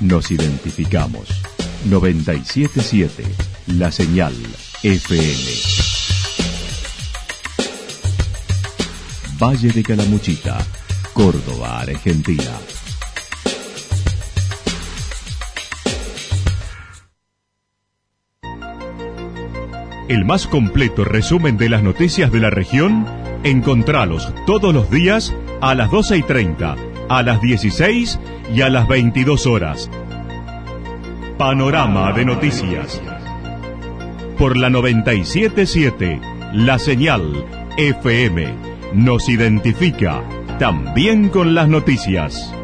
nos 0.00 0.30
identificamos. 0.30 1.28
977 1.84 3.24
La 3.78 3.92
Señal 3.92 4.34
FM. 4.82 5.86
Valle 9.38 9.70
de 9.70 9.82
Calamuchita, 9.82 10.58
Córdoba, 11.12 11.80
Argentina. 11.80 12.52
El 20.08 20.24
más 20.24 20.46
completo 20.46 21.04
resumen 21.04 21.56
de 21.56 21.68
las 21.68 21.82
noticias 21.82 22.30
de 22.30 22.40
la 22.40 22.48
región, 22.48 23.06
encontralos 23.42 24.32
todos 24.46 24.72
los 24.72 24.88
días 24.88 25.34
a 25.60 25.74
las 25.74 25.90
12 25.90 26.18
y 26.18 26.22
30, 26.22 26.76
a 27.08 27.22
las 27.22 27.40
16 27.40 28.18
y 28.54 28.60
a 28.62 28.68
las 28.68 28.88
22 28.88 29.46
horas. 29.46 29.90
Panorama 31.38 32.12
de 32.12 32.24
noticias. 32.24 33.00
Por 34.38 34.56
la 34.56 34.70
977, 34.70 36.20
la 36.52 36.78
señal 36.78 37.44
FM 37.76 38.54
nos 38.94 39.28
identifica 39.28 40.22
también 40.58 41.28
con 41.28 41.54
las 41.54 41.68
noticias. 41.68 42.55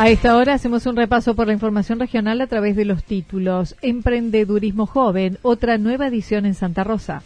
A 0.00 0.08
esta 0.08 0.34
hora 0.38 0.54
hacemos 0.54 0.86
un 0.86 0.96
repaso 0.96 1.34
por 1.34 1.46
la 1.46 1.52
información 1.52 2.00
regional 2.00 2.40
a 2.40 2.46
través 2.46 2.74
de 2.74 2.86
los 2.86 3.04
títulos. 3.04 3.76
Emprendedurismo 3.82 4.86
joven, 4.86 5.36
otra 5.42 5.76
nueva 5.76 6.06
edición 6.06 6.46
en 6.46 6.54
Santa 6.54 6.84
Rosa. 6.84 7.22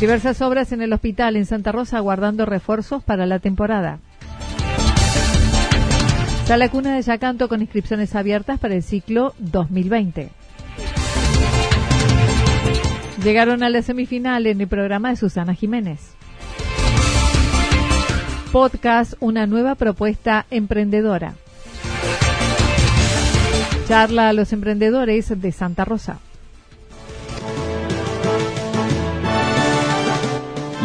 Diversas 0.00 0.42
obras 0.42 0.72
en 0.72 0.82
el 0.82 0.92
hospital 0.92 1.36
en 1.36 1.46
Santa 1.46 1.70
Rosa 1.70 1.98
aguardando 1.98 2.44
refuerzos 2.44 3.04
para 3.04 3.24
la 3.24 3.38
temporada. 3.38 4.00
Sala 6.46 6.70
Cuna 6.70 6.96
de 6.96 7.02
Yacanto 7.02 7.48
con 7.48 7.62
inscripciones 7.62 8.16
abiertas 8.16 8.58
para 8.58 8.74
el 8.74 8.82
ciclo 8.82 9.32
2020. 9.38 10.30
Llegaron 13.22 13.62
a 13.62 13.70
la 13.70 13.80
semifinal 13.80 14.48
en 14.48 14.60
el 14.60 14.66
programa 14.66 15.10
de 15.10 15.16
Susana 15.16 15.54
Jiménez 15.54 16.16
podcast 18.56 19.12
Una 19.20 19.46
nueva 19.46 19.74
propuesta 19.74 20.46
emprendedora. 20.50 21.34
Charla 23.86 24.30
a 24.30 24.32
los 24.32 24.50
emprendedores 24.54 25.38
de 25.38 25.52
Santa 25.52 25.84
Rosa. 25.84 26.20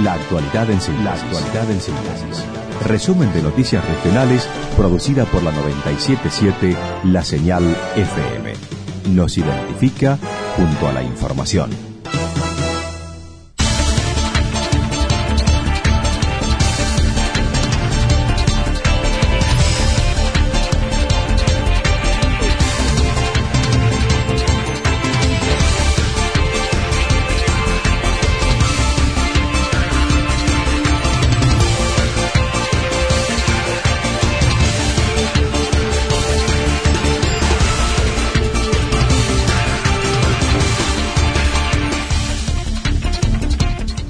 La 0.03 0.15
actualidad 0.15 0.69
en 0.69 0.81
síntesis. 0.81 2.45
Resumen 2.87 3.31
de 3.31 3.41
noticias 3.41 3.87
regionales 3.87 4.49
producida 4.75 5.23
por 5.23 5.41
la 5.41 5.53
977 5.53 6.75
La 7.05 7.23
Señal 7.23 7.63
FM. 7.95 8.53
Nos 9.13 9.37
identifica 9.37 10.17
junto 10.57 10.89
a 10.89 10.91
la 10.91 11.03
información. 11.03 11.90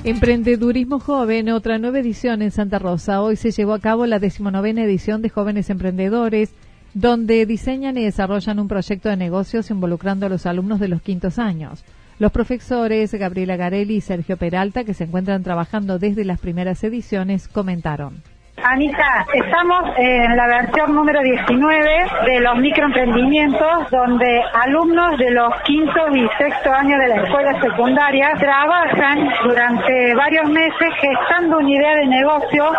Emprendedurismo 0.04 1.00
Joven, 1.00 1.50
otra 1.50 1.78
nueva 1.78 2.00
edición 2.00 2.42
en 2.42 2.50
Santa 2.50 2.80
Rosa. 2.80 3.22
Hoy 3.22 3.36
se 3.36 3.52
llevó 3.52 3.74
a 3.74 3.80
cabo 3.80 4.08
la 4.08 4.18
decimonovena 4.18 4.84
edición 4.84 5.22
de 5.22 5.30
Jóvenes 5.30 5.70
Emprendedores, 5.70 6.56
donde 6.96 7.46
diseñan 7.46 7.96
y 7.98 8.04
desarrollan 8.04 8.58
un 8.58 8.68
proyecto 8.68 9.10
de 9.10 9.18
negocios 9.18 9.70
involucrando 9.70 10.26
a 10.26 10.30
los 10.30 10.48
alumnos 10.48 10.80
de 10.80 10.88
los 10.88 11.04
quintos 11.04 11.38
años. 11.38 11.86
Los 12.18 12.32
profesores 12.32 13.14
Gabriela 13.14 13.58
Garelli 13.58 13.98
y 13.98 14.02
Sergio 14.02 14.38
Peralta, 14.38 14.86
que 14.86 14.96
se 14.96 15.04
encuentran 15.04 15.44
trabajando 15.44 16.00
desde 16.00 16.26
las 16.26 16.40
primeras 16.40 16.84
ediciones, 16.84 17.48
comentaron. 17.48 18.24
Anita, 18.64 19.26
estamos 19.34 19.90
en 19.98 20.36
la 20.38 20.46
versión 20.48 20.94
número 20.94 21.22
19 21.22 21.90
de 22.26 22.40
los 22.42 22.58
microemprendimientos, 22.58 23.90
donde 23.90 24.42
alumnos 24.54 25.18
de 25.18 25.32
los 25.32 25.54
quinto 25.64 26.08
y 26.14 26.28
sexto 26.38 26.72
años 26.72 27.00
de 27.00 27.08
la 27.08 27.24
escuela 27.24 27.60
secundaria 27.60 28.32
trabajan 28.38 29.30
durante 29.44 30.16
varios 30.16 30.50
meses 30.50 30.90
gestando 31.00 31.58
una 31.58 31.70
idea 31.70 31.96
de 31.96 32.08
negocio 32.08 32.72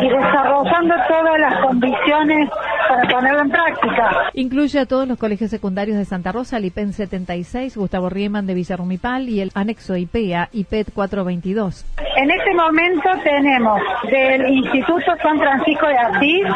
y 0.00 0.08
desarrollando 0.08 0.94
todas 1.08 1.38
las 1.38 1.60
condiciones 1.60 2.48
para 2.88 3.08
ponerlo 3.08 3.40
en 3.42 3.50
práctica. 3.50 4.30
Incluye 4.32 4.78
a 4.78 4.86
todos 4.86 5.06
los 5.06 5.18
colegios 5.18 5.50
secundarios 5.50 5.98
de 5.98 6.04
Santa 6.04 6.32
Rosa, 6.32 6.56
el 6.56 6.64
IPEN 6.66 6.92
76, 6.92 7.76
Gustavo 7.76 8.08
Riemann 8.08 8.46
de 8.46 8.54
Villarrumipal 8.54 9.28
y 9.28 9.40
el 9.40 9.50
anexo 9.54 9.96
IPEA, 9.96 10.48
IPET 10.52 10.92
422. 10.94 11.84
En 12.16 12.30
este 12.30 12.54
momento 12.54 13.10
tenemos 13.22 13.80
del 14.10 14.48
Instituto 14.48 15.12
San 15.26 15.40
Francisco 15.40 15.88
de 15.88 15.98
Asís, 15.98 16.46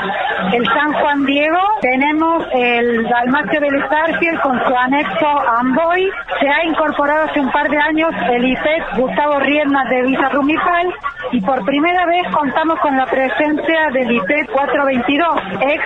el 0.53 0.65
San 0.67 0.93
Juan 0.93 1.27
Diego, 1.27 1.59
tenemos 1.81 2.45
el 2.55 3.03
Dalmacio 3.03 3.61
del 3.61 3.85
Starfield 3.85 4.41
con 4.43 4.57
su 4.65 4.77
anexo 4.77 5.27
Amboy, 5.59 6.09
se 6.39 6.49
ha 6.49 6.65
incorporado 6.65 7.25
hace 7.25 7.41
un 7.41 7.51
par 7.51 7.69
de 7.69 7.77
años 7.77 8.11
el 8.31 8.45
IPET 8.45 8.97
Gustavo 8.97 9.41
Riemann 9.41 9.89
de 9.89 10.03
Villarrumipal 10.03 10.87
y 11.33 11.41
por 11.41 11.65
primera 11.65 12.07
vez 12.07 12.23
contamos 12.33 12.79
con 12.79 12.97
la 12.97 13.07
presencia 13.07 13.91
del 13.93 14.09
IPET 14.09 14.53
422, 14.53 15.29
ex 15.63 15.83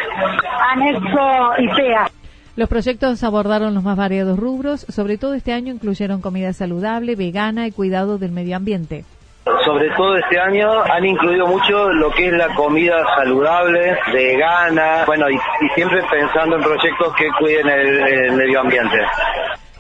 anexo 0.74 1.52
IPEA. 1.60 2.10
Los 2.54 2.68
proyectos 2.68 3.24
abordaron 3.24 3.72
los 3.72 3.82
más 3.82 3.96
variados 3.96 4.38
rubros, 4.38 4.84
sobre 4.90 5.16
todo 5.16 5.32
este 5.32 5.54
año 5.54 5.72
incluyeron 5.72 6.20
comida 6.20 6.52
saludable, 6.52 7.16
vegana 7.16 7.66
y 7.66 7.72
cuidado 7.72 8.18
del 8.18 8.32
medio 8.32 8.56
ambiente. 8.56 9.06
Sobre 9.44 9.90
todo 9.90 10.16
este 10.16 10.40
año 10.40 10.70
han 10.84 11.04
incluido 11.04 11.46
mucho 11.46 11.90
lo 11.90 12.10
que 12.12 12.28
es 12.28 12.32
la 12.32 12.54
comida 12.54 13.04
saludable, 13.14 13.94
vegana, 14.10 15.04
bueno, 15.06 15.28
y, 15.28 15.38
siempre 15.74 16.02
pensando 16.10 16.56
en 16.56 16.62
proyectos 16.62 17.14
que 17.14 17.28
cuiden 17.38 17.68
el, 17.68 18.32
medio 18.32 18.60
ambiente. 18.60 18.96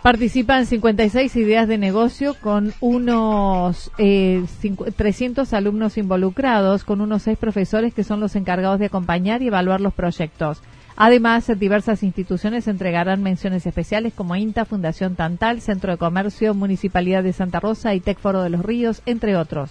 Participan 0.02 0.66
56 0.66 1.34
ideas 1.36 1.66
de 1.66 1.78
negocio 1.78 2.36
con 2.42 2.74
unos 2.80 3.90
300 3.96 5.50
eh, 5.50 5.56
alumnos 5.56 5.96
involucrados, 5.96 6.84
con 6.84 7.00
unos 7.00 7.22
6 7.22 7.38
profesores 7.38 7.94
que 7.94 8.04
son 8.04 8.20
los 8.20 8.36
encargados 8.36 8.78
de 8.78 8.86
acompañar 8.86 9.40
y 9.40 9.46
evaluar 9.46 9.80
los 9.80 9.94
proyectos. 9.94 10.62
Además, 10.96 11.50
diversas 11.58 12.04
instituciones 12.04 12.68
entregarán 12.68 13.22
menciones 13.22 13.66
especiales 13.66 14.14
como 14.14 14.36
INTA, 14.36 14.64
Fundación 14.64 15.16
Tantal, 15.16 15.60
Centro 15.60 15.90
de 15.90 15.98
Comercio, 15.98 16.54
Municipalidad 16.54 17.24
de 17.24 17.32
Santa 17.32 17.58
Rosa 17.58 17.94
y 17.94 18.00
Tecforo 18.00 18.42
de 18.42 18.50
los 18.50 18.64
Ríos, 18.64 19.02
entre 19.04 19.36
otros. 19.36 19.70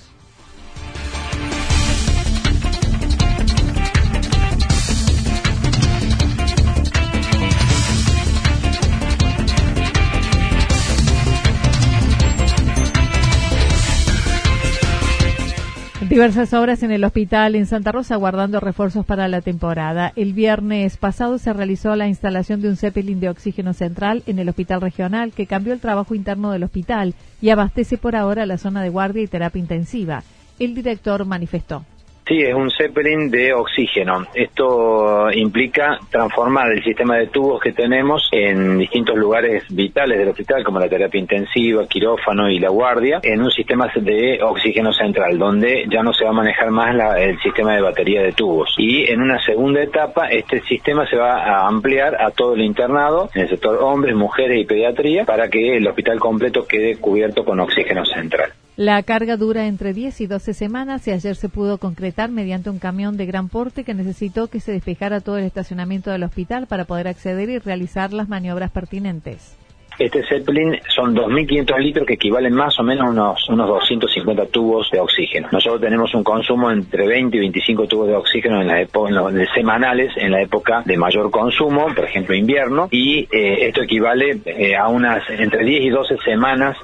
Diversas 16.13 16.54
obras 16.54 16.83
en 16.83 16.92
el 16.92 17.06
hospital 17.06 17.56
en 17.56 17.65
Santa 17.65 17.92
Rosa 17.92 18.18
guardando 18.18 18.60
refuerzos 18.60 19.04
para 19.04 19.27
la 19.27 19.42
temporada. 19.42 20.13
El 20.15 20.33
viernes 20.33 20.98
pasado 20.98 21.39
se 21.39 21.51
realizó 21.54 21.95
la 21.95 22.07
instalación 22.07 22.62
de 22.62 22.69
un 22.69 22.77
Zeppelin 22.77 23.19
de 23.19 23.30
oxígeno 23.30 23.74
central 23.74 24.21
en 24.27 24.38
el 24.38 24.48
hospital 24.48 24.80
regional 24.80 25.31
que 25.31 25.48
cambió 25.48 25.74
el 25.74 25.80
trabajo 25.80 26.13
interno 26.13 26.51
del 26.51 26.65
hospital 26.65 27.15
y 27.42 27.50
abastece 27.50 27.98
por 27.98 28.15
ahora 28.15 28.45
la 28.45 28.60
zona 28.60 28.83
de 28.83 28.89
guardia 28.89 29.24
y 29.24 29.27
terapia 29.27 29.60
intensiva. 29.60 30.21
El 30.60 30.75
director 30.75 31.25
manifestó. 31.25 31.83
Sí, 32.25 32.42
es 32.42 32.54
un 32.54 32.72
Zeppelin 32.72 33.30
de 33.30 33.54
oxígeno. 33.54 34.25
Esto 34.34 35.30
implica 35.34 36.00
transformar 36.10 36.72
el 36.72 36.81
sistema 36.81 37.18
de 37.18 37.28
tubos 37.28 37.60
que 37.62 37.74
tenemos 37.74 38.30
en 38.31 38.78
distintos 38.78 39.18
lugares 39.18 39.66
vitales 39.70 40.18
del 40.18 40.30
hospital, 40.30 40.64
como 40.64 40.80
la 40.80 40.88
terapia 40.88 41.20
intensiva, 41.20 41.86
quirófano 41.86 42.50
y 42.50 42.60
la 42.60 42.70
guardia, 42.70 43.20
en 43.22 43.42
un 43.42 43.52
sistema 43.52 43.92
de 43.94 44.40
oxígeno 44.42 44.94
central, 44.94 45.38
donde 45.38 45.86
ya 45.92 46.02
no 46.02 46.14
se 46.14 46.24
va 46.24 46.30
a 46.30 46.34
manejar 46.34 46.72
más 46.72 46.96
el 47.18 47.38
sistema 47.42 47.75
de 47.75 47.81
batería 47.81 48.22
de 48.22 48.31
tubos. 48.31 48.74
Y 48.78 49.12
en 49.12 49.22
una 49.22 49.44
segunda 49.44 49.81
etapa, 49.81 50.30
este 50.30 50.62
sistema 50.62 51.06
se 51.06 51.18
va 51.18 51.44
a 51.44 51.68
ampliar 51.68 52.16
a 52.22 52.31
todo 52.31 52.54
el 52.54 52.62
internado, 52.62 53.30
en 53.34 53.42
el 53.42 53.50
sector 53.50 53.80
hombres, 53.81 54.16
mujeres 54.16 54.62
y 54.62 54.66
pediatría, 54.66 55.26
para 55.26 55.50
que 55.50 55.76
el 55.76 55.86
hospital 55.86 56.19
completo 56.22 56.66
quede 56.66 56.96
cubierto 56.96 57.44
con 57.44 57.60
oxígeno 57.60 58.06
central. 58.06 58.54
La 58.83 59.01
carga 59.01 59.38
dura 59.38 59.65
entre 59.68 59.94
10 59.94 60.19
y 60.19 60.27
12 60.27 60.53
semanas 60.53 61.07
y 61.07 61.12
ayer 61.12 61.38
se 61.38 61.47
pudo 61.47 61.77
concretar 61.77 62.30
mediante 62.30 62.69
un 62.69 62.80
camión 62.80 63.15
de 63.15 63.25
gran 63.25 63.47
porte 63.47 63.85
que 63.85 63.94
necesitó 63.94 64.47
que 64.47 64.59
se 64.59 64.74
despejara 64.74 65.21
todo 65.21 65.38
el 65.38 65.45
estacionamiento 65.45 66.12
del 66.12 66.24
hospital 66.24 66.68
para 66.68 66.83
poder 66.83 67.07
acceder 67.07 67.50
y 67.50 67.59
realizar 67.59 68.12
las 68.12 68.27
maniobras 68.27 68.71
pertinentes. 68.71 69.57
Este 70.00 70.21
Zeppelin 70.27 70.81
son 70.94 71.15
2.500 71.15 71.80
litros 71.80 72.06
que 72.06 72.15
equivalen 72.15 72.53
más 72.53 72.77
o 72.77 72.83
menos 72.83 73.07
a 73.07 73.09
unos, 73.12 73.47
unos 73.47 73.69
250 73.69 74.47
tubos 74.47 74.89
de 74.91 75.00
oxígeno. 75.00 75.47
Nosotros 75.53 75.80
tenemos 75.80 76.13
un 76.13 76.25
consumo 76.25 76.69
entre 76.69 77.07
20 77.07 77.38
y 77.38 77.39
25 77.39 77.88
tubos 77.88 78.07
de 78.09 78.15
oxígeno 78.15 78.59
en, 78.59 78.68
la 78.68 78.81
en 78.81 79.15
los 79.15 79.50
semanales 79.56 80.12
en 80.18 80.30
la 80.30 80.41
época 80.41 80.81
de 80.83 80.97
mayor 80.97 81.31
consumo, 81.31 81.88
por 81.95 82.03
ejemplo 82.03 82.35
invierno, 82.35 82.89
y 82.91 83.30
eh, 83.31 83.68
esto 83.68 83.83
equivale 83.83 84.41
eh, 84.45 84.75
a 84.75 84.89
unas 84.89 85.24
entre 85.30 85.63
10 85.63 85.85
y 85.85 85.89
12 85.89 86.18
semanas 86.25 86.75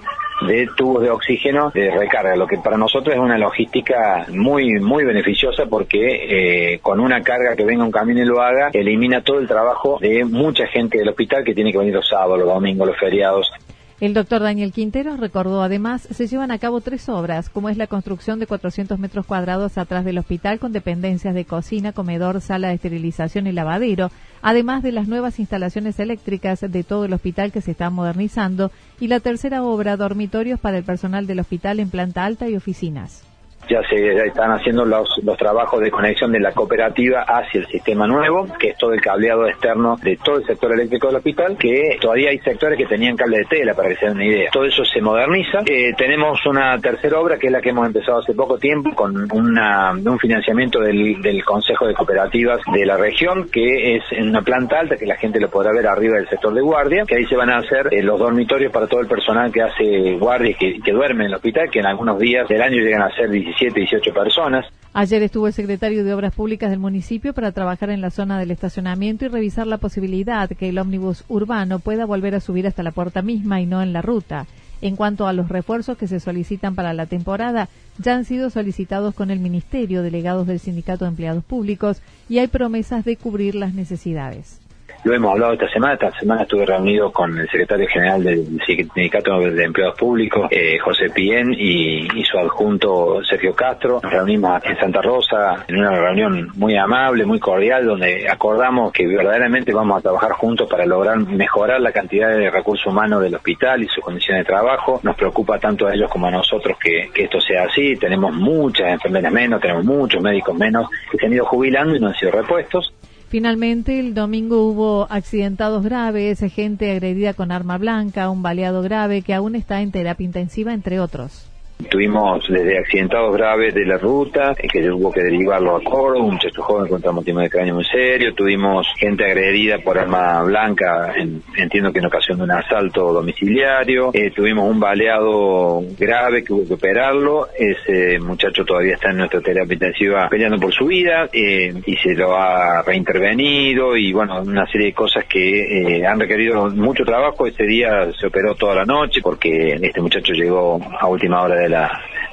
de 0.42 0.68
tubos 0.76 1.04
de 1.04 1.10
oxígeno 1.10 1.72
de 1.72 1.92
recarga, 1.92 2.36
lo 2.36 2.48
que 2.48 2.58
para 2.58 2.78
nosotros 2.78 3.16
es 3.16 3.22
una 3.22 3.38
logística 3.38 4.26
muy 4.30 4.80
muy 4.80 5.04
beneficiosa 5.04 5.66
porque 5.66 6.74
eh, 6.74 6.80
con 6.80 7.00
una 7.00 7.22
carga 7.22 7.56
que 7.56 7.66
venga 7.66 7.84
un 7.84 7.92
camión 7.92 8.18
y 8.18 8.26
lo 8.26 8.42
haga, 8.42 8.70
elimina 8.74 9.22
todo 9.22 9.40
el 9.40 9.48
trabajo 9.48 9.98
de 10.00 10.24
mucha 10.26 10.68
gente 10.68 10.98
del 10.98 11.10
hospital 11.10 11.44
que 11.44 11.54
tiene 11.54 11.72
que 11.72 11.78
venir 11.78 11.94
los 11.94 12.08
sábados, 12.08 12.40
los 12.40 12.48
domingos, 12.48 12.88
los 12.88 12.98
feriados. 12.98 13.52
El 14.00 14.14
doctor 14.14 14.42
Daniel 14.42 14.72
Quintero 14.72 15.18
recordó 15.18 15.62
además 15.62 16.08
se 16.10 16.28
llevan 16.28 16.52
a 16.52 16.58
cabo 16.58 16.80
tres 16.80 17.10
obras, 17.10 17.50
como 17.50 17.68
es 17.68 17.76
la 17.76 17.88
construcción 17.88 18.40
de 18.40 18.48
400 18.48 18.98
metros 18.98 19.26
cuadrados 19.26 19.78
atrás 19.78 20.06
del 20.06 20.18
hospital 20.20 20.58
con 20.58 20.72
dependencias 20.72 21.36
de 21.36 21.44
cocina, 21.44 21.92
comedor, 21.92 22.40
sala 22.40 22.70
de 22.70 22.76
esterilización 22.76 23.46
y 23.48 23.52
lavadero, 23.52 24.10
además 24.42 24.84
de 24.84 24.94
las 24.94 25.10
nuevas 25.10 25.38
instalaciones 25.38 26.00
eléctricas 26.00 26.62
de 26.62 26.84
todo 26.86 27.04
el 27.04 27.14
hospital 27.14 27.52
que 27.52 27.60
se 27.60 27.72
está 27.72 27.90
modernizando, 27.90 28.72
y 29.02 29.08
la 29.08 29.20
tercera 29.20 29.64
obra, 29.64 29.98
dormitorios 29.98 30.62
para 30.62 30.78
el 30.78 30.86
personal 30.86 31.28
del 31.28 31.42
hospital 31.42 31.82
en 31.82 31.90
planta 31.90 32.24
alta 32.24 32.48
y 32.48 32.56
oficinas 32.56 33.24
ya 33.70 33.82
se 33.88 34.26
están 34.26 34.52
haciendo 34.52 34.84
los, 34.84 35.08
los 35.24 35.38
trabajos 35.38 35.80
de 35.80 35.92
conexión 35.92 36.32
de 36.32 36.40
la 36.40 36.52
cooperativa 36.52 37.22
hacia 37.22 37.62
el 37.62 37.68
sistema 37.68 38.08
nuevo, 38.08 38.48
que 38.60 38.70
es 38.70 38.78
todo 38.78 38.94
el 38.94 39.02
cableado 39.02 39.48
externo 39.48 39.96
de 40.02 40.18
todo 40.18 40.38
el 40.38 40.46
sector 40.46 40.74
eléctrico 40.74 41.08
del 41.08 41.18
hospital, 41.18 41.58
que 41.58 41.98
todavía 42.02 42.32
hay 42.32 42.40
sectores 42.40 42.78
que 42.78 42.86
tenían 42.86 43.16
cable 43.16 43.40
de 43.40 43.46
tela, 43.46 43.74
para 43.76 43.90
que 43.90 43.96
se 43.96 44.08
den 44.08 44.16
una 44.16 44.26
idea. 44.26 44.50
Todo 44.52 44.66
eso 44.66 44.84
se 44.84 45.02
moderniza. 45.02 45.60
Eh, 45.66 45.94
tenemos 45.96 46.44
una 46.46 46.80
tercera 46.80 47.20
obra, 47.20 47.38
que 47.38 47.48
es 47.48 47.54
la 47.54 47.62
que 47.62 47.70
hemos 47.70 47.86
empezado 47.86 48.20
hace 48.20 48.34
poco 48.34 48.58
tiempo, 48.58 48.92
con 48.96 49.32
una, 49.32 49.92
un 49.92 50.20
financiamiento 50.20 50.80
del, 50.80 51.22
del 51.22 51.44
Consejo 51.46 51.88
de 51.88 51.94
Cooperativas 51.94 52.62
de 52.74 52.86
la 52.86 52.98
región, 52.98 53.50
que 53.52 53.98
es 53.98 54.04
en 54.12 54.30
una 54.30 54.42
planta 54.42 54.80
alta, 54.80 54.98
que 54.98 55.06
la 55.06 55.18
gente 55.18 55.40
lo 55.40 55.50
podrá 55.50 55.72
ver 55.72 55.86
arriba 55.86 56.16
del 56.16 56.28
sector 56.28 56.54
de 56.54 56.62
guardia, 56.62 57.04
que 57.08 57.16
ahí 57.16 57.26
se 57.26 57.36
van 57.36 57.52
a 57.52 57.58
hacer 57.58 57.90
eh, 57.92 58.02
los 58.02 58.20
dormitorios 58.20 58.72
para 58.72 58.88
todo 58.88 59.02
el 59.02 59.08
personal 59.08 59.52
que 59.52 59.62
hace 59.62 60.18
guardia 60.20 60.52
y 60.52 60.56
que, 60.56 60.80
que 60.84 60.92
duerme 60.92 61.26
en 61.26 61.30
el 61.30 61.36
hospital, 61.36 61.70
que 61.70 61.80
en 61.80 61.86
algunos 61.86 62.18
días 62.18 62.48
del 62.48 62.62
año 62.62 62.78
llegan 62.78 63.04
a 63.04 63.16
ser 63.16 63.30
17 63.30 63.59
18 63.68 64.14
personas. 64.14 64.66
Ayer 64.94 65.22
estuvo 65.22 65.48
el 65.48 65.54
secretario 65.54 66.04
de 66.04 66.14
Obras 66.14 66.34
Públicas 66.34 66.72
del 66.72 66.80
municipio 66.80 67.34
para 67.34 67.52
trabajar 67.52 67.90
en 67.92 68.02
la 68.02 68.10
zona 68.10 68.40
del 68.40 68.52
estacionamiento 68.52 69.26
y 69.26 69.28
revisar 69.28 69.68
la 69.68 69.78
posibilidad 69.78 70.50
que 70.50 70.70
el 70.70 70.80
ómnibus 70.80 71.26
urbano 71.28 71.80
pueda 71.80 72.06
volver 72.06 72.34
a 72.34 72.40
subir 72.40 72.66
hasta 72.66 72.82
la 72.82 72.92
puerta 72.92 73.22
misma 73.22 73.62
y 73.62 73.66
no 73.66 73.82
en 73.84 73.94
la 73.94 74.02
ruta. 74.02 74.48
En 74.82 74.96
cuanto 74.96 75.28
a 75.28 75.34
los 75.34 75.50
refuerzos 75.50 75.98
que 75.98 76.08
se 76.08 76.20
solicitan 76.20 76.74
para 76.74 76.94
la 76.94 77.06
temporada, 77.06 77.68
ya 77.98 78.16
han 78.16 78.26
sido 78.26 78.50
solicitados 78.50 79.14
con 79.14 79.30
el 79.30 79.40
Ministerio, 79.40 80.02
delegados 80.02 80.48
del 80.48 80.60
Sindicato 80.60 81.04
de 81.04 81.10
Empleados 81.10 81.44
Públicos, 81.44 82.02
y 82.30 82.40
hay 82.40 82.48
promesas 82.48 83.04
de 83.04 83.18
cubrir 83.18 83.56
las 83.56 83.74
necesidades. 83.74 84.60
Lo 85.04 85.14
hemos 85.14 85.32
hablado 85.32 85.54
esta 85.54 85.70
semana. 85.70 85.94
Esta 85.94 86.12
semana 86.20 86.42
estuve 86.42 86.66
reunido 86.66 87.12
con 87.12 87.38
el 87.38 87.48
secretario 87.50 87.88
general 87.88 88.22
del 88.22 88.60
Sindicato 88.66 89.40
de 89.40 89.64
Empleados 89.64 89.98
Públicos, 89.98 90.48
eh, 90.52 90.78
José 90.78 91.10
Pien, 91.10 91.54
y, 91.54 92.08
su 92.30 92.38
adjunto 92.38 93.24
Sergio 93.24 93.56
Castro. 93.56 94.02
Nos 94.04 94.12
reunimos 94.12 94.64
en 94.66 94.78
Santa 94.78 95.02
Rosa 95.02 95.66
en 95.68 95.78
una 95.78 95.92
reunión 95.92 96.52
muy 96.56 96.76
amable, 96.76 97.26
muy 97.26 97.40
cordial, 97.40 97.86
donde 97.86 98.30
acordamos 98.30 98.92
que 98.92 99.08
verdaderamente 99.08 99.74
vamos 99.74 99.98
a 99.98 100.02
trabajar 100.02 100.34
juntos 100.34 100.70
para 100.70 100.86
lograr 100.86 101.18
mejorar 101.18 101.82
la 101.82 101.92
cantidad 101.92 102.30
de 102.30 102.52
recursos 102.52 102.86
humanos 102.86 103.22
del 103.22 103.34
hospital 103.34 103.82
y 103.82 103.88
sus 103.88 104.04
condiciones 104.04 104.46
de 104.46 104.54
trabajo. 104.54 105.00
Nos 105.02 105.16
preocupa 105.16 105.58
tanto 105.58 105.88
a 105.88 105.94
ellos 105.94 106.12
como 106.12 106.28
a 106.28 106.32
nosotros 106.32 106.78
que, 106.78 107.10
que 107.14 107.24
esto 107.24 107.40
sea 107.40 107.64
así. 107.64 107.96
Tenemos 107.96 108.34
muchas 108.34 108.90
enfermeras 108.90 109.32
menos, 109.32 109.62
tenemos 109.62 109.86
muchos 109.86 110.22
médicos 110.22 110.56
menos 110.56 110.90
que 111.10 111.18
se 111.18 111.26
han 111.26 111.34
ido 111.34 111.46
jubilando 111.46 111.96
y 111.96 112.00
no 112.00 112.08
han 112.08 112.16
sido 112.16 112.32
repuestos. 112.32 112.94
Finalmente, 113.30 114.00
el 114.00 114.16
domingo 114.16 114.66
hubo 114.66 115.08
accidentados 115.12 115.84
graves, 115.84 116.40
gente 116.52 116.92
agredida 116.92 117.36
con 117.36 117.52
arma 117.52 117.78
blanca, 117.78 118.32
un 118.32 118.42
baleado 118.42 118.82
grave 118.82 119.22
que 119.22 119.36
aún 119.36 119.56
está 119.56 119.82
en 119.82 119.92
terapia 119.92 120.26
intensiva, 120.26 120.74
entre 120.74 121.00
otros. 121.00 121.49
Tuvimos 121.88 122.46
desde 122.50 122.78
accidentados 122.78 123.34
graves 123.38 123.74
de 123.74 123.86
la 123.86 123.98
ruta, 123.98 124.54
que 124.54 124.92
hubo 124.92 125.14
que 125.14 125.24
derivarlo 125.24 125.78
a 125.78 125.84
Coro, 125.84 126.20
un 126.20 126.34
muchacho 126.34 126.62
joven 126.62 126.90
contra 126.90 127.14
motivo 127.14 127.40
de 127.40 127.50
cráneo 127.50 127.76
muy 127.76 127.86
serio, 127.86 128.36
tuvimos 128.36 128.86
gente 128.98 129.24
agredida 129.24 129.80
por 129.80 129.98
arma 129.98 130.44
blanca, 130.44 131.14
entiendo 131.56 131.94
que 131.94 132.00
en 132.00 132.06
ocasión 132.06 132.38
de 132.38 132.44
un 132.44 132.52
asalto 132.52 133.14
domiciliario, 133.14 134.12
eh, 134.14 134.30
tuvimos 134.32 134.70
un 134.70 134.80
baleado 134.80 135.82
grave 135.98 136.44
que 136.44 136.52
hubo 136.52 136.68
que 136.68 136.74
operarlo, 136.74 137.48
ese 137.58 138.20
muchacho 138.20 138.66
todavía 138.66 138.96
está 138.96 139.12
en 139.12 139.18
nuestra 139.18 139.40
terapia 139.40 139.74
intensiva 139.74 140.28
peleando 140.30 140.60
por 140.60 140.74
su 140.74 140.86
vida 140.86 141.30
eh, 141.32 141.74
y 141.86 141.96
se 141.96 142.14
lo 142.14 142.36
ha 142.36 142.84
reintervenido 142.84 143.96
y 143.96 144.12
bueno, 144.12 144.42
una 144.42 144.68
serie 144.68 144.88
de 144.88 144.94
cosas 144.94 145.24
que 145.26 146.00
eh, 146.00 146.06
han 146.06 146.20
requerido 146.20 146.70
mucho 146.72 147.06
trabajo, 147.06 147.48
ese 147.48 147.64
día 147.64 148.12
se 148.20 148.28
operó 148.28 148.54
toda 148.56 148.76
la 148.76 148.86
noche 148.86 149.22
porque 149.24 149.76
este 149.82 150.02
muchacho 150.02 150.34
llegó 150.34 150.78
a 151.00 151.08
última 151.08 151.42
hora 151.42 151.56
de 151.56 151.69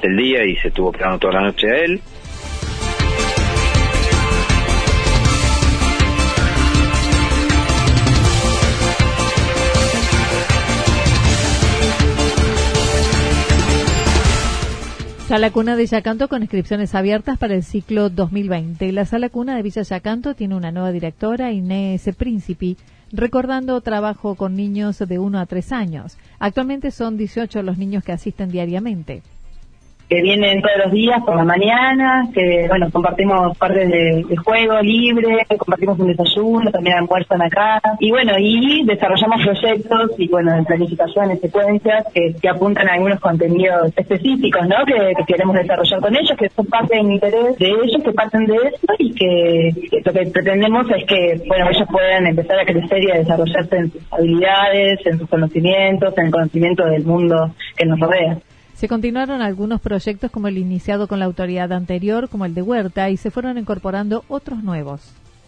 del 0.02 0.16
día 0.16 0.45
y 0.45 0.57
se 0.57 0.69
estuvo 0.69 0.90
esperando 0.90 1.19
toda 1.19 1.35
la 1.35 1.43
noche 1.43 1.71
a 1.71 1.76
él. 1.85 2.00
Sala 15.28 15.50
Cuna 15.50 15.75
de 15.75 15.87
Yacanto 15.87 16.28
con 16.28 16.43
inscripciones 16.43 16.95
abiertas 16.95 17.37
para 17.37 17.57
el 17.57 17.64
ciclo 17.64 18.11
2020. 18.11 18.93
La 18.93 19.05
Sala 19.07 19.28
Cuna 19.28 19.57
de 19.57 19.62
Villa 19.62 19.83
Yacanto 19.83 20.35
tiene 20.35 20.55
una 20.55 20.71
nueva 20.71 20.93
directora, 20.93 21.50
Inés 21.50 22.09
Príncipe, 22.16 22.76
recordando 23.12 23.80
trabajo 23.80 24.34
con 24.34 24.56
niños 24.56 24.98
de 24.98 25.18
1 25.18 25.38
a 25.38 25.46
3 25.46 25.72
años. 25.72 26.16
Actualmente 26.38 26.90
son 26.90 27.16
18 27.16 27.62
los 27.62 27.78
niños 27.78 28.04
que 28.04 28.12
asisten 28.12 28.50
diariamente 28.50 29.22
que 30.08 30.22
vienen 30.22 30.62
todos 30.62 30.76
los 30.84 30.92
días 30.92 31.20
por 31.25 31.36
la 31.36 31.44
mañana, 31.44 32.28
que 32.32 32.66
bueno, 32.68 32.88
compartimos 32.92 33.56
partes 33.58 33.88
de, 33.88 34.36
juego 34.44 34.80
libre, 34.80 35.44
compartimos 35.58 35.98
un 35.98 36.08
desayuno, 36.08 36.70
también 36.70 36.96
almuerzan 36.96 37.42
acá, 37.42 37.80
y 37.98 38.10
bueno, 38.10 38.32
y 38.38 38.84
desarrollamos 38.84 39.42
proyectos 39.44 40.12
y 40.18 40.28
bueno, 40.28 40.54
en 40.54 40.64
planificaciones, 40.64 41.40
secuencias 41.40 42.06
que, 42.14 42.34
que 42.40 42.48
apuntan 42.48 42.88
a 42.88 42.94
algunos 42.94 43.20
contenidos 43.20 43.92
específicos, 43.96 44.66
¿no? 44.68 44.84
Que, 44.84 45.14
queremos 45.26 45.56
desarrollar 45.56 46.00
con 46.00 46.14
ellos, 46.14 46.36
que 46.38 46.48
son 46.50 46.66
parte 46.66 46.96
del 46.96 47.10
interés 47.10 47.58
de 47.58 47.66
ellos, 47.66 48.02
que 48.04 48.12
parten 48.12 48.46
de 48.46 48.54
eso 48.54 48.86
y 48.98 49.12
que, 49.12 50.00
lo 50.04 50.12
que 50.12 50.26
pretendemos 50.30 50.86
es 50.90 51.04
que, 51.04 51.42
bueno, 51.48 51.68
ellos 51.70 51.88
puedan 51.90 52.26
empezar 52.26 52.60
a 52.60 52.64
crecer 52.64 53.02
y 53.02 53.10
a 53.10 53.18
desarrollarse 53.18 53.76
en 53.76 53.90
sus 53.90 54.12
habilidades, 54.12 55.00
en 55.06 55.18
sus 55.18 55.28
conocimientos, 55.28 56.16
en 56.16 56.26
el 56.26 56.32
conocimiento 56.32 56.84
del 56.84 57.04
mundo 57.04 57.50
que 57.76 57.86
nos 57.86 57.98
rodea. 57.98 58.38
Se 58.76 58.88
continuaron 58.88 59.40
algunos 59.40 59.80
proyectos 59.80 60.30
como 60.30 60.49
el 60.49 60.59
iniciado 60.59 61.09
con 61.09 61.18
la 61.18 61.25
autoridad 61.25 61.73
anterior, 61.73 62.28
como 62.28 62.45
el 62.45 62.54
de 62.54 62.61
Huerta, 62.61 63.09
y 63.09 63.16
se 63.16 63.30
fueron 63.30 63.56
incorporando 63.56 64.23
otros 64.28 64.62
nuevos. 64.62 65.00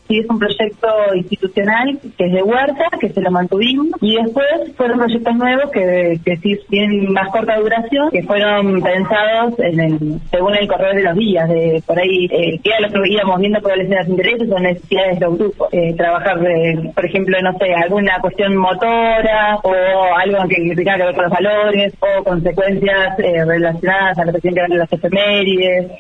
Sí, 0.09 0.19
es 0.21 0.31
un 0.31 0.39
proyecto 0.39 0.89
institucional 1.15 1.99
que 2.17 2.25
es 2.25 2.33
de 2.33 2.43
Huerta, 2.43 2.85
que 2.99 3.11
se 3.11 3.21
lo 3.21 3.31
mantuvimos, 3.31 3.89
y 4.01 4.17
después 4.17 4.47
fueron 4.75 4.99
proyectos 4.99 5.37
nuevos 5.37 5.71
que, 5.71 6.19
que 6.25 6.37
sí 6.39 6.59
tienen 6.71 7.13
más 7.13 7.29
corta 7.31 7.59
duración, 7.59 8.11
que 8.11 8.23
fueron 8.23 8.81
pensados 8.81 9.59
en 9.59 9.81
el, 9.81 10.21
según 10.31 10.55
el 10.57 10.67
correo 10.67 10.95
de 10.95 11.03
los 11.03 11.15
días, 11.15 11.47
de 11.49 11.83
por 11.87 11.99
ahí, 11.99 12.25
eh, 12.31 12.59
que 12.65 12.71
era 12.71 12.89
lo 12.89 13.03
que 13.03 13.13
íbamos 13.13 13.39
viendo 13.39 13.61
cuáles 13.61 13.91
eran 13.91 14.05
los 14.05 14.09
intereses 14.09 14.51
o 14.51 14.59
necesidades 14.59 15.19
de 15.19 15.27
los 15.27 15.39
grupos. 15.39 15.69
Eh, 15.73 15.95
trabajar, 15.95 16.41
de, 16.41 16.91
por 16.95 17.05
ejemplo, 17.05 17.37
no 17.43 17.53
sé, 17.59 17.75
alguna 17.75 18.19
cuestión 18.21 18.57
motora 18.57 19.59
o 19.63 19.75
algo 20.17 20.49
que, 20.49 20.75
tenga 20.75 20.97
que 20.97 21.05
ver 21.05 21.15
con 21.15 21.25
los 21.25 21.33
valores 21.33 21.93
o 22.01 22.25
consecuencias 22.25 23.19
eh, 23.19 23.45
relacionadas 23.45 24.19
a 24.19 24.25
lo 24.25 24.33
que 24.33 24.41
tiene 24.41 24.55
que 24.55 24.61
ver 24.63 24.79
las 24.79 24.93
efemérides 24.93 25.91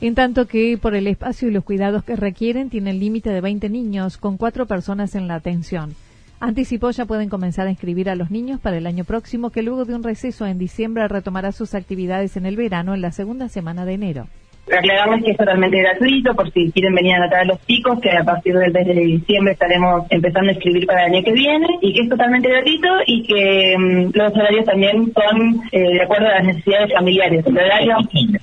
en 0.00 0.14
tanto 0.14 0.46
que 0.46 0.78
por 0.80 0.94
el 0.94 1.06
espacio 1.06 1.48
y 1.48 1.50
los 1.50 1.64
cuidados 1.64 2.04
que 2.04 2.16
requieren 2.16 2.70
tienen 2.70 2.98
límite 2.98 3.30
de 3.30 3.40
20 3.40 3.68
niños 3.68 4.16
con 4.16 4.36
cuatro 4.38 4.66
personas 4.66 5.14
en 5.14 5.28
la 5.28 5.34
atención. 5.34 5.94
Anticipó 6.40 6.90
ya 6.90 7.04
pueden 7.04 7.28
comenzar 7.28 7.66
a 7.66 7.70
inscribir 7.70 8.08
a 8.08 8.14
los 8.14 8.30
niños 8.30 8.60
para 8.60 8.78
el 8.78 8.86
año 8.86 9.04
próximo 9.04 9.50
que 9.50 9.62
luego 9.62 9.84
de 9.84 9.94
un 9.94 10.02
receso 10.02 10.46
en 10.46 10.58
diciembre 10.58 11.06
retomará 11.06 11.52
sus 11.52 11.74
actividades 11.74 12.38
en 12.38 12.46
el 12.46 12.56
verano 12.56 12.94
en 12.94 13.02
la 13.02 13.12
segunda 13.12 13.50
semana 13.50 13.84
de 13.84 13.92
enero 13.92 14.26
aclararles 14.70 15.24
que 15.24 15.30
es 15.32 15.36
totalmente 15.36 15.80
gratuito 15.80 16.34
por 16.34 16.50
si 16.52 16.70
quieren 16.72 16.94
venir 16.94 17.14
a 17.14 17.16
anotar 17.16 17.40
a 17.40 17.44
los 17.44 17.66
chicos, 17.66 18.00
que 18.00 18.10
a 18.10 18.24
partir 18.24 18.54
del 18.54 18.72
mes 18.72 18.86
de 18.86 18.94
diciembre 18.94 19.52
estaremos 19.52 20.06
empezando 20.10 20.50
a 20.50 20.52
escribir 20.52 20.86
para 20.86 21.06
el 21.06 21.14
año 21.14 21.24
que 21.24 21.32
viene 21.32 21.66
y 21.80 21.92
que 21.92 22.02
es 22.02 22.08
totalmente 22.08 22.48
gratuito 22.48 22.88
y 23.06 23.22
que 23.22 23.76
mm, 23.78 24.10
los 24.14 24.32
horarios 24.32 24.64
también 24.64 25.12
son 25.12 25.60
eh, 25.72 25.80
de 25.80 26.02
acuerdo 26.02 26.26
a 26.26 26.34
las 26.34 26.44
necesidades 26.44 26.92
familiares. 26.92 27.44
El 27.46 27.58
horario 27.58 27.96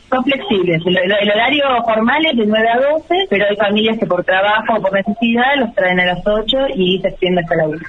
son 0.09 0.23
flexibles. 0.23 0.81
El, 0.85 1.31
horario 1.31 1.63
formal 1.85 2.25
es 2.25 2.37
de 2.37 2.45
9 2.45 2.67
a 2.69 2.79
12, 2.93 3.15
pero 3.29 3.45
hay 3.49 3.55
familias 3.55 3.97
que 3.99 4.05
por 4.05 4.23
trabajo 4.23 4.75
o 4.77 4.81
por 4.81 4.93
necesidad 4.93 5.55
los 5.57 5.73
traen 5.73 5.99
a 5.99 6.05
las 6.05 6.25
8 6.25 6.57
y 6.75 6.99
se 6.99 7.09
extiende 7.09 7.41
hasta 7.41 7.55
la 7.55 7.67
1. 7.67 7.79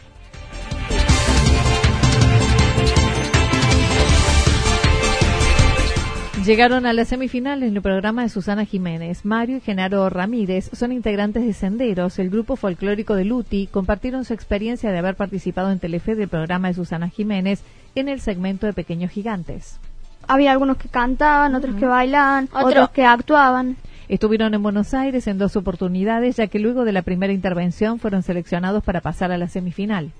Llegaron 6.48 6.86
a 6.86 6.94
la 6.94 7.04
semifinal 7.04 7.62
en 7.62 7.76
el 7.76 7.82
programa 7.82 8.22
de 8.22 8.30
Susana 8.30 8.64
Jiménez. 8.64 9.26
Mario 9.26 9.58
y 9.58 9.60
Genaro 9.60 10.08
Ramírez 10.08 10.70
son 10.72 10.92
integrantes 10.92 11.44
de 11.44 11.52
Senderos, 11.52 12.18
el 12.18 12.30
grupo 12.30 12.56
folclórico 12.56 13.14
de 13.14 13.26
Luti. 13.26 13.66
Compartieron 13.70 14.24
su 14.24 14.32
experiencia 14.32 14.90
de 14.90 14.96
haber 14.96 15.14
participado 15.14 15.70
en 15.70 15.78
Telefe 15.78 16.14
del 16.14 16.30
programa 16.30 16.68
de 16.68 16.74
Susana 16.74 17.10
Jiménez 17.10 17.62
en 17.94 18.08
el 18.08 18.22
segmento 18.22 18.64
de 18.64 18.72
Pequeños 18.72 19.10
Gigantes. 19.10 19.78
Había 20.26 20.52
algunos 20.52 20.78
que 20.78 20.88
cantaban, 20.88 21.54
otros 21.54 21.76
que 21.76 21.84
bailaban, 21.84 22.48
otros 22.54 22.88
que 22.92 23.04
actuaban. 23.04 23.76
Estuvieron 24.08 24.54
en 24.54 24.62
Buenos 24.62 24.94
Aires 24.94 25.26
en 25.26 25.36
dos 25.36 25.54
oportunidades, 25.54 26.36
ya 26.36 26.46
que 26.46 26.60
luego 26.60 26.86
de 26.86 26.92
la 26.92 27.02
primera 27.02 27.34
intervención 27.34 27.98
fueron 27.98 28.22
seleccionados 28.22 28.82
para 28.82 29.02
pasar 29.02 29.32
a 29.32 29.36
la 29.36 29.48
semifinal. 29.48 30.12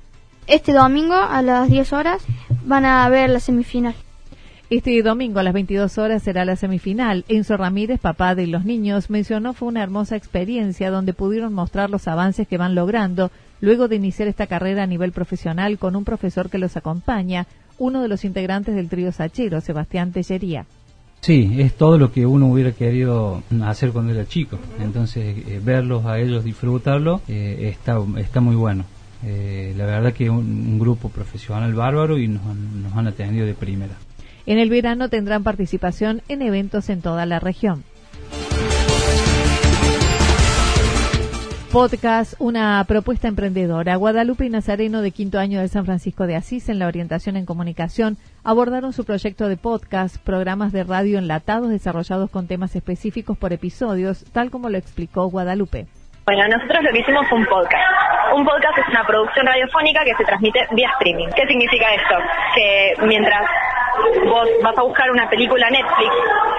Este 0.47 0.75
domingo 0.75 1.15
a 1.15 1.41
las 1.41 1.71
10 1.71 1.91
horas 1.95 2.23
van 2.67 2.85
a 2.85 3.09
ver 3.09 3.31
la 3.31 3.41
semifinal. 3.41 3.95
Este 4.71 5.03
domingo 5.03 5.39
a 5.39 5.43
las 5.43 5.55
22 5.55 5.97
horas 5.97 6.23
será 6.23 6.45
la 6.45 6.55
semifinal. 6.55 7.25
Enzo 7.29 7.57
Ramírez, 7.57 8.01
papá 8.01 8.35
de 8.35 8.47
los 8.47 8.67
niños, 8.67 9.09
mencionó 9.09 9.55
fue 9.55 9.69
una 9.69 9.83
hermosa 9.83 10.15
experiencia 10.15 10.91
donde 10.91 11.15
pudieron 11.15 11.55
mostrar 11.55 11.89
los 11.89 12.07
avances 12.07 12.47
que 12.47 12.59
van 12.59 12.75
logrando 12.75 13.31
luego 13.63 13.89
de 13.89 13.97
iniciar 13.97 14.29
esta 14.29 14.47
carrera 14.47 14.83
a 14.83 14.87
nivel 14.87 15.13
profesional 15.13 15.79
con 15.79 15.97
un 15.97 16.05
profesor 16.05 16.51
que 16.51 16.59
los 16.59 16.77
acompaña, 16.77 17.47
uno 17.79 18.03
de 18.03 18.09
los 18.09 18.27
integrantes 18.27 18.75
del 18.75 18.91
trío 18.91 19.11
Sachero, 19.11 19.63
Sebastián 19.63 20.13
Tellería. 20.13 20.67
Sí, 21.23 21.51
es 21.57 21.73
todo 21.73 21.97
lo 21.97 22.13
que 22.13 22.27
uno 22.27 22.49
hubiera 22.49 22.73
querido 22.73 23.43
hacer 23.65 23.91
cuando 23.93 24.13
era 24.13 24.27
chico. 24.27 24.59
Entonces, 24.83 25.47
eh, 25.49 25.63
verlos 25.65 26.05
a 26.05 26.19
ellos 26.19 26.45
disfrutarlo 26.45 27.23
eh, 27.27 27.71
está, 27.73 27.99
está 28.19 28.43
muy 28.43 28.55
bueno. 28.55 28.85
Eh, 29.25 29.73
la 29.79 29.87
verdad 29.87 30.13
que 30.13 30.29
un, 30.29 30.45
un 30.45 30.79
grupo 30.79 31.09
profesional 31.09 31.73
bárbaro 31.73 32.19
y 32.19 32.29
nos, 32.29 32.45
nos 32.55 32.93
han 32.95 33.07
atendido 33.07 33.47
de 33.47 33.55
primera. 33.55 33.95
En 34.49 34.59
el 34.59 34.71
verano 34.71 35.11
tendrán 35.11 35.45
participación 35.45 36.23
en 36.31 36.41
eventos 36.41 36.89
en 36.89 37.03
toda 37.03 37.27
la 37.27 37.39
región. 37.39 37.85
Podcast, 41.71 42.33
una 42.39 42.83
propuesta 42.89 43.29
emprendedora. 43.29 43.97
Guadalupe 43.97 44.47
y 44.47 44.49
Nazareno 44.49 45.03
de 45.03 45.11
quinto 45.11 45.39
año 45.39 45.61
de 45.61 45.69
San 45.69 45.85
Francisco 45.85 46.27
de 46.27 46.37
Asís 46.37 46.71
en 46.71 46.79
la 46.79 46.87
orientación 46.87 47.37
en 47.37 47.45
comunicación 47.45 48.17
abordaron 48.43 48.95
su 48.95 49.05
proyecto 49.05 49.49
de 49.49 49.59
podcast, 49.59 50.17
programas 50.17 50.73
de 50.73 50.85
radio 50.85 51.19
enlatados 51.19 51.69
desarrollados 51.69 52.31
con 52.31 52.49
temas 52.49 52.75
específicos 52.75 53.37
por 53.37 53.53
episodios, 53.53 54.25
tal 54.33 54.51
como 54.51 54.71
lo 54.71 54.79
explicó 54.79 55.27
Guadalupe. 55.29 55.89
Bueno, 56.25 56.49
nosotros 56.49 56.85
lo 56.85 56.91
que 56.91 57.01
hicimos 57.01 57.29
fue 57.29 57.39
un 57.39 57.45
podcast. 57.45 57.85
Un 58.35 58.47
podcast 58.47 58.79
es 58.79 58.89
una 58.89 59.07
producción 59.07 59.45
radiofónica 59.45 60.05
que 60.05 60.15
se 60.17 60.25
transmite 60.25 60.61
vía 60.73 60.89
streaming. 60.99 61.29
¿Qué 61.37 61.47
significa 61.47 61.87
esto? 61.95 62.15
Que 62.55 62.95
mientras 63.07 63.45
vos 64.29 64.49
vas 64.63 64.79
a 64.79 64.83
buscar 64.83 65.11
una 65.11 65.29
película 65.29 65.69
Netflix, 65.71 66.13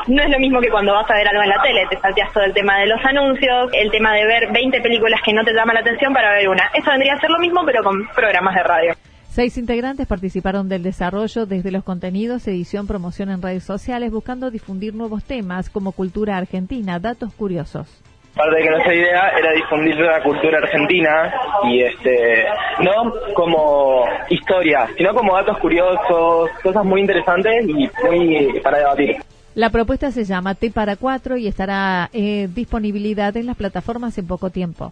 no 0.08 0.22
es 0.22 0.30
lo 0.30 0.40
mismo 0.40 0.60
que 0.62 0.70
cuando 0.70 0.94
vas 0.94 1.10
a 1.10 1.14
ver 1.14 1.28
algo 1.28 1.44
en 1.44 1.50
la 1.50 1.62
tele, 1.62 1.88
te 1.90 1.98
salteas 2.00 2.32
todo 2.34 2.44
el 2.44 2.54
tema 2.54 2.80
de 2.80 2.88
los 2.88 3.04
anuncios, 3.04 3.72
el 3.74 3.92
tema 3.92 4.14
de 4.14 4.26
ver 4.26 4.52
20 4.52 4.82
películas 4.82 5.22
que 5.24 5.34
no 5.34 5.44
te 5.44 5.54
llaman 5.54 5.76
la 5.76 5.82
atención 5.82 6.14
para 6.14 6.34
ver 6.34 6.50
una. 6.50 6.70
Eso 6.74 6.90
vendría 6.90 7.14
a 7.14 7.20
ser 7.20 7.30
lo 7.30 7.40
mismo 7.40 7.62
pero 7.66 7.84
con 7.84 8.08
programas 8.16 8.56
de 8.56 8.64
radio. 8.64 8.94
Seis 9.30 9.58
integrantes 9.58 10.08
participaron 10.08 10.68
del 10.68 10.84
desarrollo 10.84 11.46
desde 11.46 11.72
los 11.72 11.84
contenidos, 11.84 12.48
edición, 12.48 12.88
promoción 12.88 13.30
en 13.30 13.42
redes 13.42 13.64
sociales, 13.64 14.12
buscando 14.12 14.50
difundir 14.50 14.96
nuevos 14.96 15.24
temas 15.24 15.70
como 15.70 15.92
cultura 15.92 16.38
argentina, 16.38 17.00
datos 17.00 17.34
curiosos 17.34 18.02
parte 18.36 18.58
de 18.58 18.64
que 18.64 18.70
nuestra 18.70 18.94
idea 18.96 19.30
era 19.38 19.52
difundir 19.54 19.96
la 19.98 20.24
cultura 20.24 20.60
argentina 20.60 21.34
y 21.66 21.82
este 21.82 22.46
no 22.80 23.14
como 23.34 24.06
historia, 24.30 24.88
sino 24.98 25.14
como 25.14 25.36
datos 25.36 25.58
curiosos, 25.58 26.50
cosas 26.64 26.86
muy 26.86 27.02
interesantes 27.02 27.54
y 27.68 27.90
muy 28.04 28.60
para 28.62 28.80
debatir. 28.80 29.18
La 29.56 29.72
propuesta 29.72 30.12
se 30.12 30.24
llama 30.24 30.56
T 30.56 30.72
para 30.72 30.96
cuatro 30.96 31.36
y 31.36 31.48
estará 31.48 32.10
eh, 32.14 32.48
disponibilidad 32.54 33.36
en 33.36 33.48
las 33.48 33.58
plataformas 33.58 34.18
en 34.18 34.28
poco 34.28 34.52
tiempo. 34.52 34.92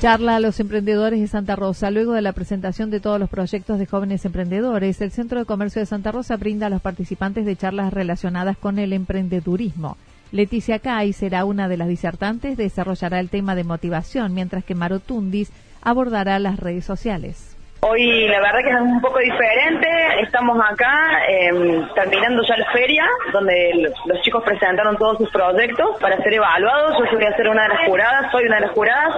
Charla 0.00 0.36
a 0.36 0.40
los 0.40 0.58
emprendedores 0.60 1.20
de 1.20 1.26
Santa 1.26 1.56
Rosa. 1.56 1.90
Luego 1.90 2.14
de 2.14 2.22
la 2.22 2.32
presentación 2.32 2.88
de 2.88 3.00
todos 3.00 3.20
los 3.20 3.28
proyectos 3.28 3.78
de 3.78 3.84
jóvenes 3.84 4.24
emprendedores, 4.24 4.98
el 5.02 5.10
Centro 5.10 5.40
de 5.40 5.44
Comercio 5.44 5.80
de 5.80 5.84
Santa 5.84 6.10
Rosa 6.10 6.38
brinda 6.38 6.68
a 6.68 6.70
los 6.70 6.80
participantes 6.80 7.44
de 7.44 7.54
charlas 7.54 7.92
relacionadas 7.92 8.56
con 8.56 8.78
el 8.78 8.94
emprendedurismo. 8.94 9.98
Leticia 10.32 10.78
Cay 10.78 11.12
será 11.12 11.44
una 11.44 11.68
de 11.68 11.76
las 11.76 11.88
disertantes, 11.88 12.56
desarrollará 12.56 13.20
el 13.20 13.28
tema 13.28 13.54
de 13.54 13.64
motivación, 13.64 14.32
mientras 14.32 14.64
que 14.64 14.74
Maro 14.74 15.00
Tundis 15.00 15.50
abordará 15.82 16.38
las 16.38 16.58
redes 16.58 16.86
sociales. 16.86 17.49
Hoy 17.82 18.28
la 18.28 18.40
verdad 18.40 18.60
que 18.62 18.68
es 18.68 18.80
un 18.80 19.00
poco 19.00 19.20
diferente, 19.20 19.88
estamos 20.20 20.58
acá 20.60 21.24
em, 21.26 21.88
terminando 21.94 22.42
ya 22.46 22.58
la 22.58 22.70
feria, 22.72 23.06
donde 23.32 23.90
los 24.04 24.20
chicos 24.20 24.44
presentaron 24.44 24.98
todos 24.98 25.16
sus 25.16 25.30
proyectos 25.30 25.98
para 25.98 26.18
ser 26.18 26.34
evaluados, 26.34 26.98
yo 27.10 27.16
voy 27.16 27.24
a 27.24 27.36
ser 27.36 27.48
una 27.48 27.62
de 27.62 27.68
las 27.70 27.86
juradas, 27.86 28.30
soy 28.32 28.44
una 28.44 28.56
de 28.56 28.60
las 28.66 28.70
juradas, 28.72 29.14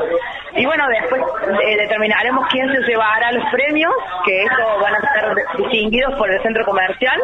y 0.54 0.64
bueno, 0.64 0.86
después 0.86 1.22
eh, 1.66 1.76
determinaremos 1.76 2.46
quién 2.52 2.70
se 2.70 2.82
llevará 2.82 3.32
los 3.32 3.44
premios, 3.50 3.92
que 4.24 4.44
estos 4.44 4.80
van 4.80 4.94
a 4.94 5.12
ser 5.12 5.34
distinguidos 5.58 6.14
por 6.14 6.30
el 6.30 6.40
centro 6.42 6.64
comercial, 6.64 7.20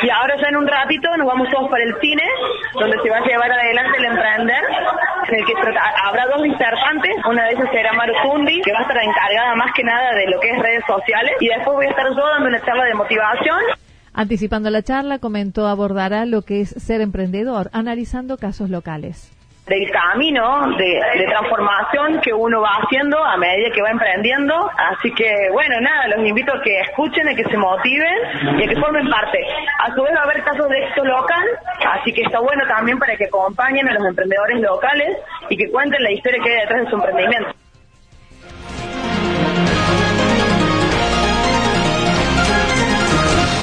y 0.00 0.08
ahora 0.08 0.34
ya 0.36 0.48
en 0.48 0.56
un 0.56 0.66
ratito 0.66 1.14
nos 1.18 1.26
vamos 1.26 1.50
todos 1.50 1.68
para 1.68 1.84
el 1.84 1.94
cine, 2.00 2.24
donde 2.72 2.98
se 3.02 3.10
va 3.10 3.18
a 3.18 3.24
llevar 3.26 3.52
adelante 3.52 3.98
el 3.98 4.04
emprender, 4.06 4.64
en 5.28 5.34
el 5.34 5.44
que 5.44 5.52
habrá 6.06 6.26
dos 6.26 6.42
disertantes, 6.42 7.12
una 7.28 7.44
de 7.44 7.50
ellas 7.52 7.68
será 7.70 7.92
Maru 7.92 8.14
Tundi, 8.22 8.62
que 8.62 8.72
va 8.72 8.78
a 8.78 8.82
estar 8.82 8.96
encargada 8.96 9.54
más 9.56 9.70
que 9.74 9.84
nada 9.84 10.14
de 10.14 10.26
lo 10.30 10.40
que 10.40 10.48
es 10.48 10.69
redes 10.70 10.84
sociales 10.86 11.32
y 11.40 11.48
después 11.48 11.76
voy 11.76 11.86
a 11.86 11.90
estar 11.90 12.06
yo 12.08 12.26
dando 12.26 12.48
una 12.48 12.60
charla 12.64 12.84
de 12.84 12.94
motivación. 12.94 13.60
Anticipando 14.12 14.70
la 14.70 14.82
charla, 14.82 15.18
comentó 15.18 15.66
abordará 15.66 16.26
lo 16.26 16.42
que 16.42 16.60
es 16.60 16.70
ser 16.70 17.00
emprendedor, 17.00 17.70
analizando 17.72 18.36
casos 18.38 18.70
locales 18.70 19.32
del 19.70 19.88
camino 19.92 20.76
de, 20.76 21.26
transformación 21.28 22.20
que 22.20 22.34
uno 22.34 22.60
va 22.60 22.82
haciendo 22.82 23.22
a 23.24 23.36
medida 23.36 23.70
que 23.72 23.80
va 23.82 23.90
emprendiendo. 23.90 24.52
Así 24.76 25.14
que, 25.14 25.30
bueno, 25.52 25.80
nada, 25.80 26.08
los 26.08 26.26
invito 26.26 26.52
a 26.52 26.60
que 26.60 26.80
escuchen, 26.80 27.28
a 27.28 27.34
que 27.36 27.44
se 27.44 27.56
motiven 27.56 28.58
y 28.58 28.64
a 28.64 28.66
que 28.66 28.80
formen 28.80 29.08
parte. 29.08 29.38
A 29.78 29.94
su 29.94 30.02
vez 30.02 30.12
va 30.16 30.22
a 30.22 30.24
haber 30.24 30.42
casos 30.42 30.68
de 30.68 30.76
éxito 30.76 31.04
local, 31.04 31.46
así 31.86 32.12
que 32.12 32.22
está 32.22 32.40
bueno 32.40 32.64
también 32.66 32.98
para 32.98 33.16
que 33.16 33.26
acompañen 33.26 33.88
a 33.88 33.94
los 33.94 34.04
emprendedores 34.08 34.60
locales 34.60 35.16
y 35.48 35.56
que 35.56 35.70
cuenten 35.70 36.02
la 36.02 36.10
historia 36.10 36.42
que 36.42 36.50
hay 36.50 36.60
detrás 36.62 36.84
de 36.84 36.90
su 36.90 36.96
emprendimiento. 36.96 37.59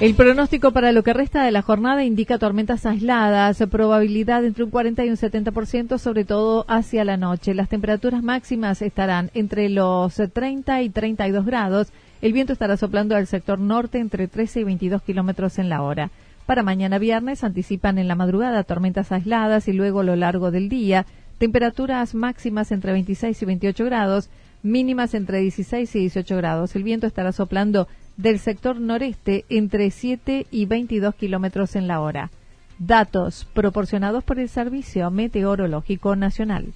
El 0.00 0.14
pronóstico 0.14 0.72
para 0.72 0.92
lo 0.92 1.02
que 1.02 1.12
resta 1.12 1.44
de 1.44 1.50
la 1.50 1.60
jornada 1.60 2.04
indica 2.04 2.38
tormentas 2.38 2.86
aisladas, 2.86 3.62
probabilidad 3.70 4.42
entre 4.46 4.64
un 4.64 4.70
40 4.70 5.04
y 5.04 5.10
un 5.10 5.16
70%, 5.16 5.98
sobre 5.98 6.24
todo 6.24 6.64
hacia 6.68 7.04
la 7.04 7.18
noche. 7.18 7.52
Las 7.52 7.68
temperaturas 7.68 8.22
máximas 8.22 8.80
estarán 8.80 9.30
entre 9.34 9.68
los 9.68 10.14
30 10.14 10.80
y 10.80 10.88
32 10.88 11.44
grados. 11.44 11.88
El 12.22 12.32
viento 12.32 12.54
estará 12.54 12.78
soplando 12.78 13.14
al 13.14 13.26
sector 13.26 13.58
norte 13.58 13.98
entre 13.98 14.26
13 14.26 14.60
y 14.60 14.64
22 14.64 15.02
kilómetros 15.02 15.58
en 15.58 15.68
la 15.68 15.82
hora. 15.82 16.10
Para 16.46 16.62
mañana 16.62 16.98
viernes 16.98 17.44
anticipan 17.44 17.98
en 17.98 18.08
la 18.08 18.14
madrugada 18.14 18.64
tormentas 18.64 19.12
aisladas 19.12 19.68
y 19.68 19.74
luego 19.74 20.00
a 20.00 20.04
lo 20.04 20.16
largo 20.16 20.50
del 20.50 20.70
día 20.70 21.04
temperaturas 21.36 22.14
máximas 22.14 22.72
entre 22.72 22.92
26 22.92 23.42
y 23.42 23.44
28 23.44 23.84
grados, 23.84 24.30
mínimas 24.62 25.12
entre 25.12 25.40
16 25.40 25.94
y 25.96 25.98
18 26.00 26.36
grados. 26.38 26.74
El 26.74 26.84
viento 26.84 27.06
estará 27.06 27.32
soplando 27.32 27.86
del 28.20 28.38
sector 28.38 28.80
noreste 28.80 29.44
entre 29.48 29.90
7 29.90 30.46
y 30.50 30.66
22 30.66 31.14
kilómetros 31.14 31.76
en 31.76 31.86
la 31.86 32.00
hora. 32.00 32.30
Datos 32.78 33.46
proporcionados 33.52 34.24
por 34.24 34.38
el 34.38 34.48
Servicio 34.48 35.10
Meteorológico 35.10 36.16
Nacional. 36.16 36.72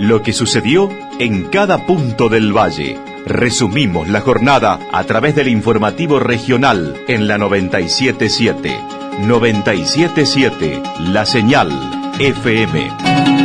Lo 0.00 0.22
que 0.22 0.32
sucedió 0.32 0.88
en 1.18 1.44
cada 1.44 1.86
punto 1.86 2.28
del 2.28 2.56
valle. 2.56 2.96
Resumimos 3.26 4.08
la 4.08 4.20
jornada 4.20 4.78
a 4.92 5.04
través 5.04 5.34
del 5.34 5.48
informativo 5.48 6.18
regional 6.20 6.94
en 7.08 7.26
la 7.26 7.36
977. 7.38 8.78
977 9.26 10.82
La 11.12 11.26
Señal 11.26 11.68
FM. 12.20 13.37